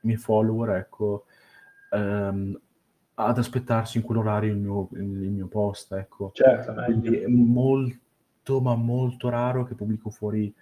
i 0.02 0.06
miei 0.06 0.18
follower, 0.18 0.70
ecco, 0.76 1.24
ehm, 1.90 2.60
ad 3.14 3.38
aspettarsi 3.38 3.98
in 3.98 4.02
quell'orario 4.04 4.52
il 4.52 4.58
mio, 4.58 4.88
il 4.92 5.30
mio 5.30 5.46
post, 5.46 5.92
ecco. 5.92 6.30
Certo, 6.34 6.74
Quindi 6.84 7.16
è 7.16 7.26
molto, 7.26 8.60
ma 8.60 8.74
molto 8.74 9.28
raro 9.28 9.64
che 9.64 9.74
pubblico 9.74 10.10
fuori 10.10 10.52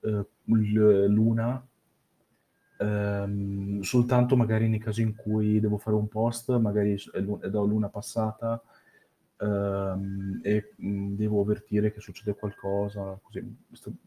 l- 0.00 1.06
l'una 1.08 1.66
Ehm, 2.78 3.80
soltanto 3.80 4.36
magari 4.36 4.68
nei 4.68 4.78
casi 4.78 5.00
in 5.02 5.14
cui 5.16 5.60
devo 5.60 5.78
fare 5.78 5.96
un 5.96 6.08
post, 6.08 6.54
magari 6.58 6.94
è 7.12 7.20
da 7.48 7.60
luna 7.62 7.88
passata 7.88 8.62
ehm, 9.38 10.40
e 10.42 10.74
mh, 10.76 11.14
devo 11.14 11.40
avvertire 11.40 11.92
che 11.92 12.00
succede 12.00 12.34
qualcosa, 12.34 13.18
così. 13.22 13.42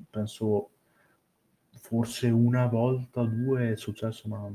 Penso 0.10 0.70
forse 1.80 2.28
una 2.30 2.68
volta 2.68 3.22
o 3.22 3.26
due 3.26 3.72
è 3.74 3.76
successo, 3.76 4.28
ma 4.28 4.50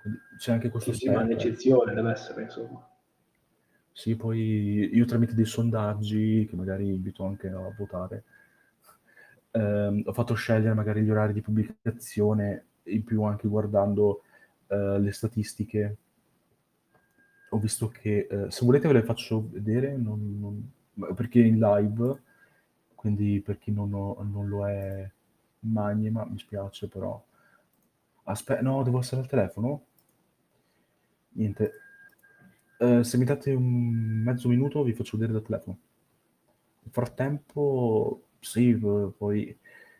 quindi 0.00 0.20
c'è 0.38 0.52
anche 0.52 0.70
questo 0.70 0.92
Sì, 0.92 0.98
sì, 0.98 1.08
ma 1.10 1.22
l'eccezione 1.22 1.94
deve 1.94 2.10
essere, 2.12 2.42
insomma. 2.42 2.86
Sì, 3.92 4.16
poi 4.16 4.88
io 4.94 5.04
tramite 5.04 5.34
dei 5.34 5.44
sondaggi, 5.44 6.46
che 6.48 6.56
magari 6.56 6.86
invito 6.88 7.26
anche 7.26 7.48
a 7.48 7.70
votare, 7.76 8.24
ehm, 9.52 10.02
ho 10.04 10.12
fatto 10.12 10.34
scegliere 10.34 10.74
magari 10.74 11.02
gli 11.02 11.10
orari 11.10 11.32
di 11.32 11.40
pubblicazione, 11.40 12.66
in 12.84 13.04
più 13.04 13.22
anche 13.22 13.48
guardando 13.48 14.22
eh, 14.68 14.98
le 14.98 15.12
statistiche. 15.12 15.96
Ho 17.50 17.58
visto 17.58 17.88
che, 17.88 18.26
eh, 18.30 18.50
se 18.50 18.64
volete 18.64 18.88
ve 18.88 18.94
le 18.94 19.02
faccio 19.02 19.48
vedere, 19.50 19.96
non- 19.96 20.38
non- 20.94 21.14
perché 21.14 21.40
è 21.40 21.46
in 21.46 21.58
live, 21.58 22.20
quindi 22.94 23.40
per 23.40 23.58
chi 23.58 23.70
non, 23.72 23.92
ho- 23.94 24.22
non 24.22 24.48
lo 24.48 24.66
è 24.68 25.10
magni, 25.60 26.10
ma 26.10 26.24
mi 26.24 26.38
spiace 26.38 26.88
però. 26.88 27.22
Aspetta, 28.24 28.60
no, 28.62 28.82
devo 28.82 29.00
essere 29.00 29.20
al 29.20 29.26
telefono? 29.26 29.84
Niente. 31.30 31.72
Eh, 32.78 33.02
se 33.02 33.16
mi 33.18 33.24
date 33.24 33.52
un 33.52 34.22
mezzo 34.24 34.48
minuto 34.48 34.82
vi 34.82 34.92
faccio 34.92 35.16
vedere 35.16 35.32
dal 35.38 35.46
telefono. 35.46 35.78
Nel 36.82 36.92
frattempo, 36.92 38.22
sì, 38.40 38.74
poi 39.16 39.56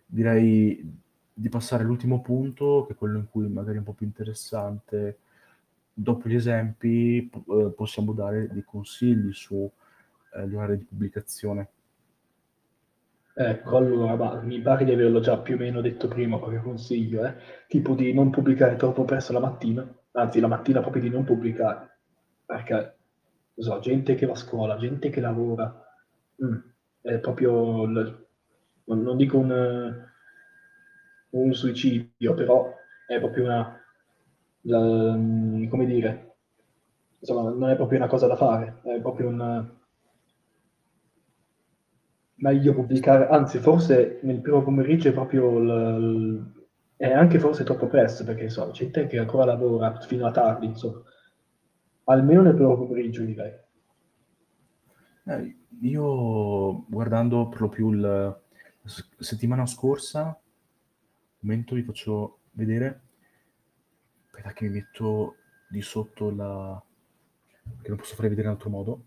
direi 0.07 1.01
di 1.33 1.49
passare 1.49 1.83
all'ultimo 1.85 2.21
punto, 2.21 2.85
che 2.87 2.95
è 2.95 2.97
quello 2.97 3.19
in 3.19 3.29
cui 3.29 3.49
magari 3.49 3.77
è 3.77 3.79
un 3.79 3.85
po' 3.85 3.93
più 3.93 4.07
interessante. 4.07 5.19
Dopo 5.93 6.29
gli 6.29 6.35
esempi, 6.35 7.29
eh, 7.29 7.73
possiamo 7.77 8.13
dare 8.13 8.49
dei 8.49 8.65
consigli 8.65 9.33
su 9.33 9.71
eh, 10.35 10.43
orari 10.43 10.79
di 10.79 10.85
pubblicazione. 10.85 11.69
Ecco, 13.41 13.77
allora, 13.77 14.17
ma 14.17 14.41
mi 14.43 14.61
pare 14.61 14.85
di 14.85 14.93
averlo 14.93 15.21
già 15.21 15.39
più 15.39 15.55
o 15.55 15.59
meno 15.59 15.81
detto 15.81 16.09
prima, 16.09 16.39
qualche 16.39 16.61
consiglio, 16.61 17.25
eh? 17.25 17.35
Tipo 17.69 17.95
di 17.95 18.13
non 18.13 18.31
pubblicare 18.31 18.75
troppo 18.77 19.05
presto 19.05 19.33
la 19.33 19.39
mattina, 19.39 19.87
anzi 20.13 20.41
la 20.41 20.49
mattina 20.49 20.81
proprio 20.81 21.03
di 21.03 21.09
non 21.09 21.23
pubblicare, 21.25 21.99
perché, 22.45 22.97
so, 23.57 23.79
gente 23.79 24.15
che 24.17 24.27
va 24.27 24.33
a 24.33 24.37
scuola, 24.37 24.77
gente 24.77 25.09
che 25.11 25.21
lavora, 25.21 25.73
mm, 26.45 26.57
è 27.03 27.19
proprio, 27.21 27.85
il- 27.85 28.27
non, 28.87 29.03
non 29.03 29.17
dico 29.17 29.39
un, 29.39 30.05
un 31.31 31.53
suicidio, 31.55 32.35
però 32.35 32.75
è 33.07 33.19
proprio 33.19 33.45
una, 33.45 33.81
la- 34.63 35.15
mm, 35.17 35.69
come 35.69 35.87
dire, 35.87 36.37
insomma, 37.19 37.51
non 37.51 37.71
è 37.71 37.77
proprio 37.77 37.99
una 37.99 38.09
cosa 38.09 38.27
da 38.27 38.37
fare, 38.37 38.81
è 38.85 39.01
proprio 39.01 39.29
un 39.29 39.77
meglio 42.39 42.75
pubblicare, 42.75 43.29
anzi 43.29 43.59
forse 43.59 44.21
nel 44.23 44.41
primo 44.41 44.63
pomeriggio 44.63 45.09
è 45.09 45.13
proprio 45.13 45.59
il, 45.59 45.69
il- 46.03 46.57
è 46.97 47.13
anche 47.13 47.39
forse 47.39 47.63
troppo 47.63 47.87
presto 47.87 48.25
perché 48.25 48.43
insomma 48.45 48.73
c'è 48.73 48.83
gente 48.85 49.07
che 49.07 49.19
ancora 49.19 49.45
lavora 49.45 50.01
fino 50.01 50.27
a 50.27 50.33
tardi, 50.33 50.67
insomma. 50.67 51.01
Almeno 52.07 52.43
nel 52.43 52.55
primo 52.55 52.77
pomeriggio 52.77 53.23
direi. 53.25 53.53
Eh, 55.27 55.57
io 55.83 56.85
guardando 56.89 57.49
più 57.49 57.91
il- 57.93 58.01
la 58.01 58.41
settimana 59.19 59.67
scorsa, 59.67 60.25
un 60.25 60.39
momento 61.41 61.75
vi 61.75 61.83
faccio 61.83 62.39
vedere, 62.53 63.01
aspetta 64.27 64.53
che 64.53 64.65
mi 64.67 64.75
metto 64.75 65.37
di 65.69 65.83
sotto 65.83 66.31
la... 66.31 66.81
che 67.83 67.89
non 67.89 67.99
posso 67.99 68.15
fare 68.15 68.29
vedere 68.29 68.49
in 68.49 68.55
altro 68.55 68.71
modo. 68.71 69.03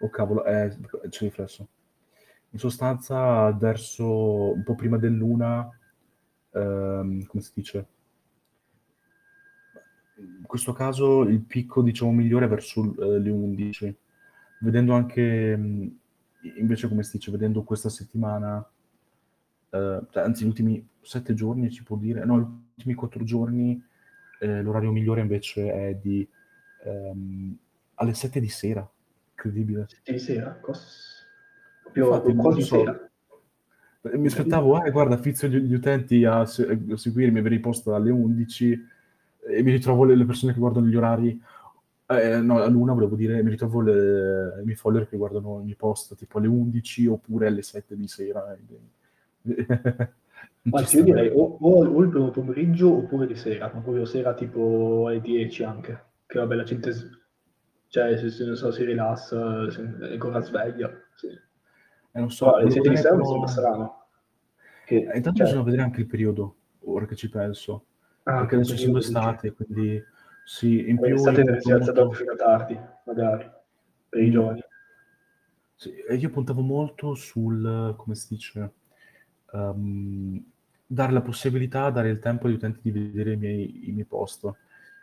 Oh 0.00 0.08
cavolo, 0.10 0.44
eh, 0.44 0.76
c'è 1.08 1.24
riflesso. 1.24 1.68
In 2.52 2.58
sostanza, 2.58 3.52
verso 3.52 4.52
un 4.52 4.62
po' 4.64 4.74
prima 4.74 4.98
dell'una, 4.98 5.68
ehm, 6.52 7.24
come 7.26 7.42
si 7.42 7.52
dice? 7.54 7.86
In 10.16 10.44
questo 10.46 10.72
caso 10.72 11.22
il 11.22 11.40
picco, 11.42 11.82
diciamo, 11.82 12.10
migliore 12.12 12.46
è 12.46 12.48
verso 12.48 12.94
eh, 12.98 13.18
le 13.20 13.30
11. 13.30 13.96
Vedendo 14.60 14.94
anche, 14.94 15.56
mh, 15.56 15.98
invece, 16.56 16.88
come 16.88 17.02
si 17.04 17.16
dice, 17.18 17.30
vedendo 17.30 17.62
questa 17.62 17.88
settimana, 17.88 18.58
eh, 19.70 20.00
cioè, 20.10 20.22
anzi, 20.22 20.44
gli 20.44 20.48
ultimi 20.48 20.86
sette 21.00 21.34
giorni, 21.34 21.70
si 21.70 21.82
può 21.84 21.96
dire, 21.96 22.24
no, 22.24 22.38
gli 22.38 22.46
ultimi 22.74 22.94
quattro 22.94 23.22
giorni, 23.24 23.80
eh, 24.40 24.62
l'orario 24.62 24.90
migliore 24.90 25.20
invece 25.20 25.72
è 25.72 25.94
di 25.94 26.26
ehm, 26.84 27.56
alle 27.94 28.14
7 28.14 28.40
di 28.40 28.48
sera. 28.48 28.88
Incredibile. 29.30 29.86
Sette 29.88 30.12
di 30.12 30.18
sera? 30.18 30.58
Cos- 30.60 31.19
Proprio 31.92 32.30
Infatti, 32.30 32.34
quasi 32.34 32.62
so. 32.62 32.76
sera. 32.78 33.10
Mi 34.02 34.26
aspettavo, 34.28 34.82
eh, 34.82 34.90
guarda, 34.90 35.18
fizzo 35.18 35.46
gli, 35.46 35.58
gli 35.58 35.74
utenti 35.74 36.24
a, 36.24 36.46
se- 36.46 36.78
a 36.90 36.96
seguirmi, 36.96 37.38
avrei 37.38 37.58
posto 37.58 37.94
alle 37.94 38.10
11 38.10 38.86
e 39.46 39.62
mi 39.62 39.72
ritrovo 39.72 40.04
le, 40.04 40.14
le 40.14 40.24
persone 40.24 40.54
che 40.54 40.58
guardano 40.58 40.86
gli 40.86 40.96
orari, 40.96 41.38
eh, 42.06 42.40
no, 42.40 42.62
all'una 42.62 42.94
volevo 42.94 43.14
dire, 43.14 43.42
mi 43.42 43.50
ritrovo 43.50 43.82
le- 43.82 44.58
i 44.60 44.64
miei 44.64 44.76
follower 44.76 45.06
che 45.06 45.18
guardano 45.18 45.60
i 45.60 45.64
miei 45.64 45.76
post 45.76 46.16
tipo 46.16 46.38
alle 46.38 46.46
11 46.48 47.06
oppure 47.06 47.46
alle 47.48 47.62
7 47.62 47.94
di 47.94 48.08
sera. 48.08 48.56
Anzi, 50.72 50.96
io 50.96 51.04
direi 51.04 51.28
o, 51.28 51.58
o- 51.60 51.86
o 51.86 52.02
il 52.02 52.08
primo 52.08 52.30
pomeriggio 52.30 52.90
oppure 52.96 53.26
di 53.26 53.36
sera, 53.36 53.70
ma 53.72 53.80
proprio 53.80 54.04
sera 54.06 54.32
tipo 54.34 55.04
alle 55.08 55.20
10 55.20 55.62
anche, 55.62 56.04
che 56.26 56.38
vabbè 56.38 56.54
la 56.54 56.62
gente, 56.64 56.92
cioè, 57.88 58.16
se, 58.16 58.30
se- 58.30 58.44
non 58.46 58.56
so, 58.56 58.70
si 58.70 58.84
rilassa, 58.84 59.70
se- 59.70 59.96
è 60.00 60.12
ancora 60.12 60.40
sveglia. 60.40 60.90
Sì. 61.14 61.28
Eh, 62.12 62.18
non 62.18 62.30
so, 62.30 62.52
alle 62.54 62.64
volevo 62.64 62.70
7 62.82 62.88
di 62.88 63.00
però- 63.02 63.24
sembra 63.30 63.48
strano. 63.48 64.04
Che, 64.84 64.96
Eh, 64.96 65.16
intanto 65.16 65.32
cioè, 65.38 65.46
bisogna 65.46 65.62
vedere 65.62 65.82
anche 65.82 66.00
il 66.00 66.06
periodo, 66.06 66.56
ora 66.80 67.06
che 67.06 67.14
ci 67.16 67.28
penso. 67.28 67.84
ah, 68.24 68.38
perché 68.38 68.54
adesso 68.56 68.72
dici? 68.72 68.84
estate, 68.98 69.52
quindi 69.52 70.02
sì, 70.44 70.88
in 70.88 70.98
più 70.98 71.14
l'estate 71.14 71.42
si 71.42 71.44
punto 71.44 71.54
alza 71.54 71.84
molto- 71.84 71.92
dopo 71.92 72.12
fino 72.14 72.32
a 72.32 72.36
tardi, 72.36 72.78
magari, 73.04 73.50
per 74.08 74.22
i 74.22 74.28
Mm. 74.28 74.32
giovani. 74.32 74.64
Sì, 75.76 75.94
e 75.96 76.14
io 76.16 76.30
puntavo 76.30 76.60
molto 76.60 77.14
sul, 77.14 77.94
come 77.96 78.14
si 78.14 78.34
dice, 78.34 78.72
ehm, 79.52 80.44
dare 80.86 81.12
la 81.12 81.22
possibilità, 81.22 81.88
dare 81.90 82.10
il 82.10 82.18
tempo 82.18 82.46
agli 82.46 82.54
utenti 82.54 82.80
di 82.82 82.90
vedere 82.90 83.32
i 83.32 83.36
miei, 83.36 83.88
i 83.88 83.92
miei 83.92 84.04
post. 84.04 84.52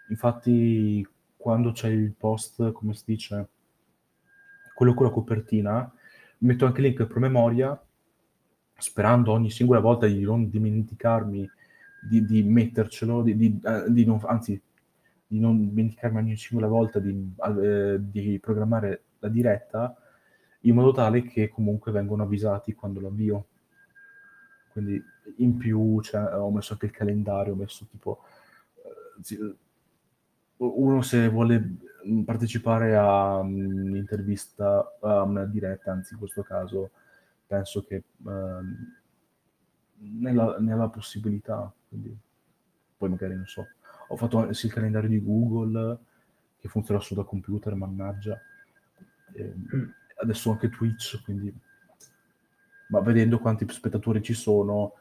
Infatti, 0.10 1.08
quando 1.36 1.72
c'è 1.72 1.88
il 1.88 2.12
post, 2.12 2.72
come 2.74 2.94
si 2.94 3.04
dice, 3.06 3.48
quello 4.76 4.94
con 4.94 5.06
la 5.08 5.12
copertina, 5.12 5.92
metto 6.40 6.66
anche 6.66 6.82
link 6.82 7.06
per 7.06 7.20
memoria, 7.20 7.80
sperando 8.78 9.32
ogni 9.32 9.50
singola 9.50 9.80
volta 9.80 10.06
di 10.06 10.22
non 10.22 10.50
dimenticarmi 10.50 11.50
di, 12.08 12.26
di 12.26 12.44
mettercelo, 12.44 13.22
di, 13.24 13.36
di, 13.36 13.60
uh, 13.64 13.92
di 13.92 14.06
non, 14.06 14.20
anzi, 14.26 14.62
di 15.26 15.40
non 15.40 15.68
dimenticarmi 15.68 16.18
ogni 16.20 16.38
singola 16.38 16.68
volta 16.68 17.00
di, 17.00 17.34
uh, 17.36 17.98
di 18.00 18.40
programmare 18.40 19.04
la 19.20 19.30
diretta, 19.30 19.96
in 20.62 20.76
modo 20.76 20.92
tale 20.92 21.24
che 21.24 21.50
comunque 21.50 21.92
vengono 21.92 22.24
avvisati 22.24 22.74
quando 22.74 23.00
lo 23.00 23.08
avvio. 23.08 23.48
Quindi 24.72 25.02
in 25.38 25.58
più 25.58 26.00
cioè, 26.02 26.36
ho 26.36 26.52
messo 26.52 26.74
anche 26.74 26.86
il 26.86 26.92
calendario, 26.92 27.54
ho 27.54 27.58
messo 27.58 27.86
tipo... 27.90 28.20
Uh, 29.28 29.56
uno 30.58 31.04
se 31.04 31.30
vuole 31.30 31.78
partecipare 32.26 32.96
a 32.96 33.38
un'intervista, 33.38 34.98
a 35.02 35.22
una 35.24 35.46
diretta, 35.46 35.92
anzi 35.92 36.14
in 36.14 36.20
questo 36.20 36.44
caso, 36.44 36.92
penso 37.46 37.84
che 37.84 38.04
uh, 38.24 38.32
nella, 40.00 40.58
nella, 40.60 40.90
possibilità, 40.90 41.72
quindi 41.90 42.16
poi 42.98 43.10
magari 43.10 43.36
non 43.36 43.48
so. 43.48 43.68
Ho 44.10 44.16
fatto 44.16 44.54
sì, 44.54 44.68
il 44.68 44.74
calendario 44.74 45.10
di 45.10 45.24
Google 45.24 45.98
che 46.60 46.70
funziona 46.70 47.00
solo 47.00 47.22
da 47.22 47.28
computer, 47.28 47.76
mannaggia. 47.76 48.40
E 49.34 49.54
adesso 50.16 50.52
anche 50.52 50.70
Twitch, 50.70 51.22
quindi 51.24 51.54
ma 52.88 53.02
vedendo 53.02 53.40
quanti 53.40 53.66
spettatori 53.70 54.22
ci 54.22 54.34
sono, 54.34 54.94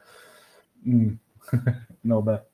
mm. 0.87 1.13
no, 2.01 2.21
beh. 2.21 2.46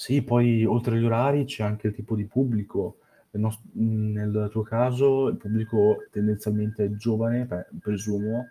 Sì, 0.00 0.22
poi 0.22 0.64
oltre 0.64 0.96
agli 0.96 1.04
orari 1.04 1.44
c'è 1.44 1.62
anche 1.62 1.88
il 1.88 1.92
tipo 1.92 2.14
di 2.14 2.24
pubblico. 2.24 3.00
Nel, 3.32 3.42
nost- 3.42 3.60
nel 3.72 4.48
tuo 4.50 4.62
caso 4.62 5.28
il 5.28 5.36
pubblico 5.36 6.06
tendenzialmente 6.10 6.86
è 6.86 6.90
giovane, 6.92 7.44
beh, 7.44 7.66
presumo. 7.78 8.48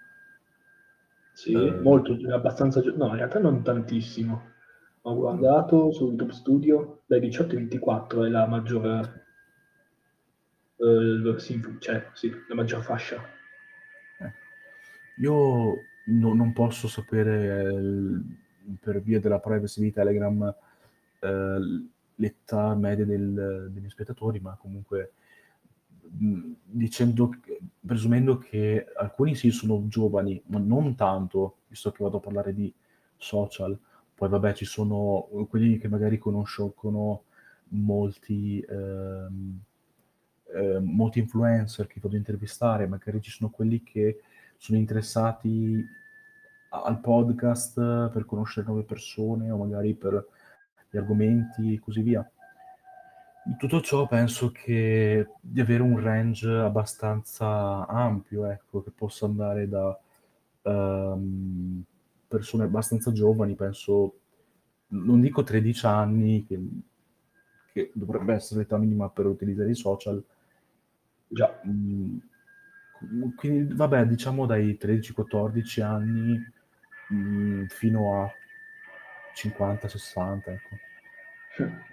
Sì, 1.33 1.53
eh, 1.53 1.71
molto, 1.79 2.15
abbastanza 2.31 2.81
giovane. 2.81 3.03
No, 3.03 3.09
in 3.09 3.15
realtà 3.15 3.39
non 3.39 3.63
tantissimo. 3.63 4.51
Ho 5.01 5.15
guardato 5.15 5.91
su 5.91 6.09
YouTube 6.09 6.33
Studio 6.33 7.01
dai 7.07 7.19
18 7.19 7.55
ai 7.55 7.61
24 7.61 8.25
è 8.25 8.29
la 8.29 8.45
maggiore, 8.45 9.25
eh, 10.75 11.39
sì, 11.39 11.59
cioè, 11.79 12.09
sì, 12.13 12.31
la 12.47 12.53
maggior 12.53 12.83
fascia. 12.83 13.19
Eh. 14.19 14.31
Io 15.17 15.33
no, 16.05 16.33
non 16.35 16.53
posso 16.53 16.87
sapere 16.87 17.71
eh, 17.71 18.77
per 18.79 19.01
via 19.01 19.19
della 19.19 19.39
privacy 19.39 19.81
di 19.81 19.91
Telegram 19.91 20.55
l'età 21.19 22.75
media 22.75 23.05
del, 23.05 23.69
degli 23.71 23.89
spettatori, 23.89 24.39
ma 24.39 24.57
comunque 24.59 25.13
dicendo, 26.11 27.35
presumendo 27.85 28.37
che 28.37 28.87
alcuni 28.97 29.35
sì 29.35 29.51
sono 29.51 29.87
giovani, 29.87 30.41
ma 30.47 30.59
non 30.59 30.95
tanto, 30.95 31.57
visto 31.67 31.91
che 31.91 32.03
vado 32.03 32.17
a 32.17 32.21
parlare 32.21 32.53
di 32.53 32.73
social, 33.15 33.77
poi 34.15 34.29
vabbè 34.29 34.53
ci 34.53 34.65
sono 34.65 35.27
quelli 35.49 35.77
che 35.77 35.87
magari 35.87 36.17
conoscono 36.17 37.23
molti, 37.69 38.59
ehm, 38.59 39.59
eh, 40.53 40.79
molti 40.79 41.19
influencer 41.19 41.87
che 41.87 41.99
vado 42.01 42.15
a 42.15 42.17
intervistare, 42.17 42.87
magari 42.87 43.21
ci 43.21 43.31
sono 43.31 43.49
quelli 43.49 43.83
che 43.83 44.21
sono 44.57 44.77
interessati 44.77 45.85
al 46.71 46.99
podcast 46.99 48.09
per 48.09 48.25
conoscere 48.25 48.65
nuove 48.67 48.83
persone 48.83 49.49
o 49.49 49.57
magari 49.57 49.93
per 49.95 50.25
gli 50.89 50.97
argomenti 50.97 51.73
e 51.73 51.79
così 51.79 52.01
via. 52.01 52.29
In 53.45 53.57
tutto 53.57 53.81
ciò 53.81 54.07
penso 54.07 54.51
che 54.51 55.27
di 55.39 55.59
avere 55.59 55.81
un 55.81 55.99
range 55.99 56.51
abbastanza 56.51 57.87
ampio, 57.87 58.45
ecco, 58.45 58.83
che 58.83 58.91
possa 58.91 59.25
andare 59.25 59.67
da 59.67 59.97
um, 60.63 61.81
persone 62.27 62.65
abbastanza 62.65 63.11
giovani, 63.11 63.55
penso, 63.55 64.13
non 64.89 65.21
dico 65.21 65.43
13 65.43 65.85
anni, 65.85 66.45
che, 66.45 66.59
che 67.73 67.91
dovrebbe 67.93 68.33
essere 68.35 68.61
l'età 68.61 68.77
minima 68.77 69.09
per 69.09 69.25
utilizzare 69.25 69.71
i 69.71 69.75
social. 69.75 70.23
Già. 71.27 71.61
Mm, 71.67 72.17
quindi, 73.35 73.73
vabbè, 73.73 74.05
diciamo 74.05 74.45
dai 74.45 74.77
13-14 74.79 75.81
anni 75.81 76.37
mh, 77.09 77.15
mm, 77.15 77.65
fino 77.65 78.21
a 78.21 78.31
50-60, 79.33 80.51
ecco. 80.51 80.75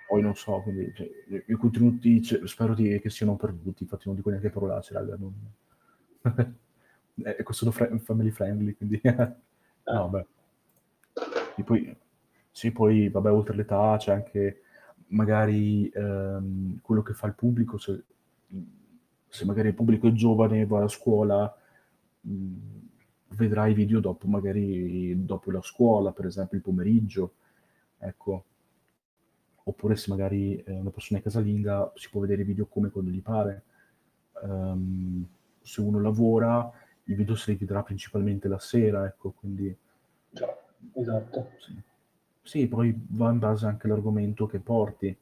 Poi 0.07 0.23
non 0.23 0.37
so, 0.37 0.61
quindi 0.61 0.93
cioè, 0.95 1.11
i 1.47 1.55
contenuti 1.55 2.23
cioè, 2.23 2.47
spero 2.47 2.75
di, 2.75 3.01
che 3.01 3.11
siano 3.11 3.37
perduti, 3.37 3.83
infatti 3.83 4.05
non 4.07 4.15
dico 4.15 4.31
neanche 4.31 4.51
parolacce, 4.51 4.95
raga. 4.95 5.17
Non... 5.17 5.35
ecco, 7.25 7.53
sono 7.53 7.71
fre- 7.73 7.99
family 7.99 8.31
friendly, 8.31 8.75
quindi... 8.75 9.01
no, 9.05 10.09
beh. 10.09 10.27
E 11.57 11.63
poi, 11.63 11.97
sì, 12.51 12.71
poi, 12.71 13.09
vabbè, 13.09 13.31
oltre 13.31 13.57
l'età 13.57 13.97
c'è 13.99 14.13
anche 14.13 14.61
magari 15.09 15.89
ehm, 15.89 16.81
quello 16.81 17.03
che 17.03 17.15
fa 17.15 17.27
il 17.27 17.35
pubblico, 17.35 17.79
se, 17.79 18.03
se, 19.29 19.45
magari 19.45 19.69
il 19.69 19.75
pubblico 19.75 20.07
è 20.09 20.13
giovane, 20.13 20.67
va 20.67 20.83
a 20.85 20.89
scuola, 20.89 21.55
mh, 22.21 22.57
vedrai 23.29 23.73
i 23.73 23.75
video 23.75 24.01
dopo, 24.01 24.27
magari 24.27 25.25
dopo 25.25 25.51
la 25.51 25.63
scuola, 25.63 26.13
per 26.13 26.27
esempio 26.27 26.57
il 26.57 26.63
pomeriggio, 26.63 27.33
ecco. 27.99 28.45
Oppure 29.65 29.97
se 29.97 30.11
magari 30.11 30.57
è 30.57 30.71
una 30.71 30.91
persona 30.91 31.19
è 31.19 31.23
casalinga 31.23 31.93
si 31.97 32.09
può 32.09 32.21
vedere 32.21 32.43
i 32.43 32.45
video 32.45 32.67
come 32.67 32.91
quando 32.91 33.11
gli 33.11 33.21
pare. 33.21 33.63
Um, 34.43 35.27
se 35.61 35.81
uno 35.81 36.01
lavora, 36.01 36.71
i 37.05 37.15
video 37.15 37.35
se 37.35 37.51
li 37.51 37.57
vedrà 37.59 37.83
principalmente 37.83 38.47
la 38.47 38.61
sera, 38.61 39.05
ecco, 39.07 39.33
quindi... 39.33 39.77
Già, 40.31 40.57
esatto. 40.93 41.51
Sì. 41.59 41.83
sì. 42.43 42.67
poi 42.69 42.95
va 43.09 43.33
in 43.33 43.39
base 43.41 43.67
anche 43.67 43.89
all'argomento 43.89 44.47
che 44.47 44.61
porti. 44.61 45.17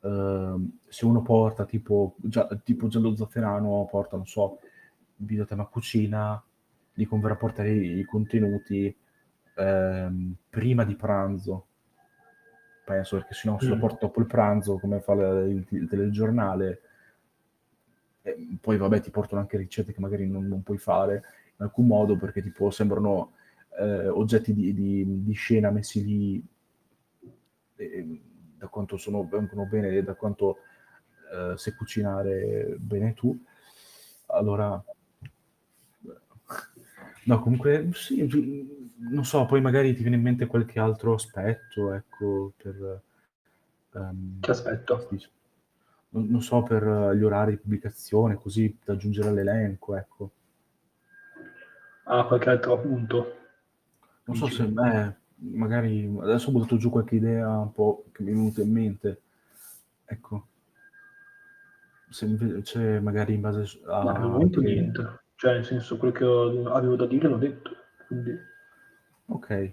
Uh, 0.00 0.78
se 0.88 1.04
uno 1.04 1.20
porta 1.20 1.66
tipo, 1.66 2.14
già, 2.16 2.48
tipo 2.64 2.88
Giallo 2.88 3.14
Zafferano, 3.14 3.86
porta, 3.90 4.16
non 4.16 4.26
so, 4.26 4.58
video 5.16 5.44
tema 5.44 5.66
cucina, 5.66 6.42
gli 7.00 7.06
converrà 7.06 7.34
portare 7.34 7.72
i 7.72 8.04
contenuti 8.04 8.94
ehm, 9.56 10.34
prima 10.50 10.84
di 10.84 10.94
pranzo, 10.96 11.66
penso, 12.84 13.16
perché 13.16 13.32
sennò 13.32 13.58
se 13.58 13.68
lo 13.68 13.76
mm. 13.76 13.80
porta 13.80 14.06
dopo 14.06 14.20
il 14.20 14.26
pranzo, 14.26 14.78
come 14.78 15.00
fa 15.00 15.14
il, 15.14 15.66
il 15.66 15.88
telegiornale, 15.88 16.80
e 18.20 18.58
poi 18.60 18.76
vabbè 18.76 19.00
ti 19.00 19.10
portano 19.10 19.40
anche 19.40 19.56
ricette 19.56 19.94
che 19.94 20.00
magari 20.00 20.28
non, 20.28 20.46
non 20.46 20.62
puoi 20.62 20.76
fare 20.76 21.14
in 21.56 21.64
alcun 21.64 21.86
modo, 21.86 22.18
perché 22.18 22.42
tipo 22.42 22.70
sembrano 22.70 23.32
eh, 23.78 24.08
oggetti 24.08 24.52
di, 24.52 24.74
di, 24.74 25.22
di, 25.24 25.32
scena 25.32 25.70
messi 25.70 26.04
lì 26.04 26.44
eh, 27.76 28.22
da 28.58 28.68
quanto 28.68 28.98
sono, 28.98 29.26
vengono 29.26 29.64
bene, 29.64 30.02
da 30.02 30.12
quanto 30.12 30.58
eh, 31.32 31.56
sai 31.56 31.74
cucinare 31.74 32.76
bene 32.78 33.14
tu. 33.14 33.42
Allora, 34.26 34.82
No, 37.24 37.40
comunque 37.40 37.90
sì, 37.92 38.26
non 38.96 39.24
so, 39.24 39.44
poi 39.46 39.60
magari 39.60 39.94
ti 39.94 40.00
viene 40.00 40.16
in 40.16 40.22
mente 40.22 40.46
qualche 40.46 40.80
altro 40.80 41.14
aspetto, 41.14 41.92
ecco, 41.92 42.52
per... 42.56 43.02
Um, 43.92 44.40
che 44.40 44.50
aspetto? 44.50 45.08
Non, 46.10 46.26
non, 46.28 46.42
so, 46.42 46.62
per 46.62 47.14
gli 47.14 47.22
orari 47.22 47.52
di 47.52 47.58
pubblicazione, 47.58 48.36
così 48.36 48.76
da 48.84 48.94
aggiungere 48.94 49.28
all'elenco, 49.28 49.96
ecco. 49.96 50.30
Ah, 52.04 52.24
qualche 52.24 52.50
altro 52.50 52.80
punto? 52.80 53.36
Non 54.24 54.36
so 54.36 54.46
se, 54.46 54.64
eh, 54.64 55.14
magari, 55.36 56.12
adesso 56.20 56.48
ho 56.48 56.52
buttato 56.52 56.76
giù 56.76 56.90
qualche 56.90 57.16
idea 57.16 57.58
un 57.58 57.72
po' 57.72 58.06
che 58.12 58.22
mi 58.22 58.30
è 58.30 58.34
venuta 58.34 58.62
in 58.62 58.72
mente, 58.72 59.20
ecco. 60.04 60.46
Se 62.08 62.24
invece 62.24 63.00
magari 63.00 63.34
in 63.34 63.40
base 63.40 63.80
a... 63.86 64.02
No, 64.02 64.08
al 64.10 64.30
momento 64.30 64.60
niente. 64.60 65.20
Cioè, 65.40 65.54
nel 65.54 65.64
senso, 65.64 65.96
quello 65.96 66.12
che 66.12 66.70
avevo 66.70 66.96
da 66.96 67.06
dire 67.06 67.26
l'ho 67.26 67.38
detto. 67.38 67.70
Quindi... 68.06 68.36
Ok. 69.24 69.72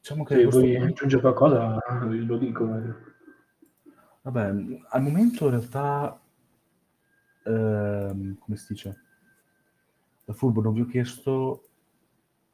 Diciamo 0.00 0.22
che 0.22 0.34
Se 0.34 0.44
vuoi 0.44 0.74
punto... 0.74 0.92
aggiungere 0.92 1.22
qualcosa, 1.22 1.78
lo 2.02 2.36
dico. 2.36 2.66
Vabbè, 4.20 4.54
al 4.88 5.00
momento 5.02 5.44
in 5.46 5.50
realtà, 5.50 6.20
ehm, 7.44 8.36
come 8.38 8.56
si 8.58 8.74
dice? 8.74 9.00
Da 10.26 10.34
Furbo 10.34 10.60
non 10.60 10.74
vi 10.74 10.82
ho 10.82 10.86
chiesto 10.86 11.62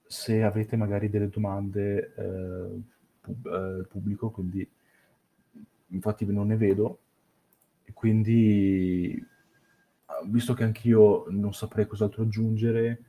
se 0.07 0.45
avete 0.45 0.77
magari 0.77 1.11
delle 1.11 1.29
domande 1.29 2.14
eh, 2.14 2.83
pub- 3.21 3.47
eh, 3.49 3.85
pubblico, 3.88 4.31
quindi 4.31 4.71
infatti 5.88 6.25
non 6.25 6.47
ne 6.47 6.57
vedo, 6.57 7.01
e 7.83 7.92
quindi 7.92 9.35
visto 10.27 10.55
che 10.55 10.65
anch'io 10.65 11.27
non 11.31 11.53
saprei 11.55 11.87
cos'altro 11.87 12.23
aggiungere, 12.23 13.03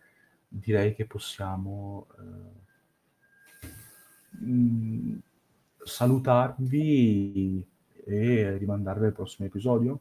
direi 0.47 0.93
che 0.95 1.05
possiamo 1.05 2.07
eh, 4.39 4.45
mh, 4.45 5.19
salutarvi 5.83 7.67
e 8.05 8.57
rimandarvi 8.57 9.05
al 9.05 9.13
prossimo 9.13 9.47
episodio. 9.47 9.99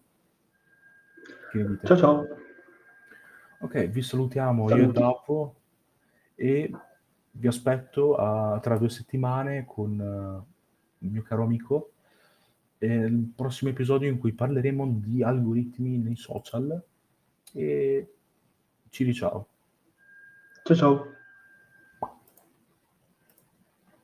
Ciao 1.85 1.97
ciao. 1.97 2.27
Ok, 3.61 3.87
vi 3.89 4.03
salutiamo 4.03 4.69
Saluti. 4.69 4.85
io 4.85 4.91
e 4.91 4.93
Dapo 4.93 5.55
e 6.35 6.71
vi 7.31 7.47
aspetto 7.47 8.15
a- 8.17 8.59
tra 8.61 8.77
due 8.77 8.91
settimane 8.91 9.65
con 9.65 9.99
eh, 9.99 11.05
il 11.05 11.11
mio 11.11 11.23
caro 11.23 11.45
amico 11.45 11.93
eh, 12.79 12.95
il 12.95 13.33
prossimo 13.35 13.71
episodio 13.71 14.09
in 14.11 14.19
cui 14.19 14.33
parleremo 14.35 14.87
di 15.03 15.23
algoritmi 15.23 15.97
nei 15.97 16.17
social 16.17 16.83
e 17.57 18.07
ci 18.91 19.05
diciamo. 19.05 19.47
Ciao 20.63 20.77
ciao. 20.77 21.16